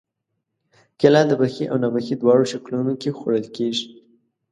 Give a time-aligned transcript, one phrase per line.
[0.99, 3.85] کېله د پخې او ناپخې دواړو شکلونو کې خوړل کېږي.